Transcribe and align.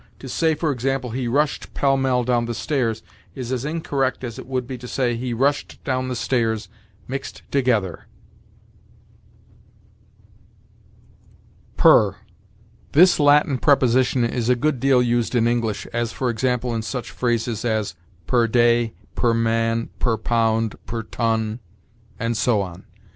To 0.17 0.27
say, 0.27 0.55
for 0.55 0.71
example, 0.71 1.11
"He 1.11 1.27
rushed 1.27 1.75
pell 1.75 1.95
mell 1.95 2.23
down 2.23 2.45
the 2.47 2.55
stairs," 2.55 3.03
is 3.35 3.51
as 3.51 3.63
incorrect 3.63 4.23
as 4.23 4.39
it 4.39 4.47
would 4.47 4.65
be 4.65 4.75
to 4.79 4.87
say, 4.87 5.15
"He 5.15 5.31
rushed 5.31 5.77
down 5.83 6.07
the 6.07 6.15
stairs 6.15 6.69
mixed 7.07 7.43
together." 7.51 8.07
PER. 11.77 12.15
This 12.93 13.19
Latin 13.19 13.59
preposition 13.59 14.23
is 14.23 14.49
a 14.49 14.55
good 14.55 14.79
deal 14.79 15.03
used 15.03 15.35
in 15.35 15.47
English, 15.47 15.85
as, 15.93 16.11
for 16.11 16.31
example, 16.31 16.73
in 16.73 16.81
such 16.81 17.11
phrases 17.11 17.63
as 17.63 17.93
per 18.25 18.47
day, 18.47 18.95
per 19.13 19.35
man, 19.35 19.91
per 19.99 20.17
pound, 20.17 20.83
per 20.87 21.03
ton, 21.03 21.59
and 22.17 22.35
so 22.35 22.61
on. 22.63 22.85